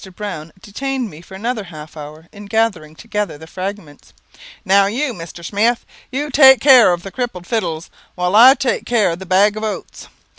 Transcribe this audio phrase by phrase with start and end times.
[0.15, 4.13] Browne detained me for another half hour, in gathering together the fragments.
[4.65, 5.45] "Now you, Mr.
[5.45, 9.55] Smith, you take care of the crippled fiddles, while I take care of the bag
[9.55, 10.07] of oats.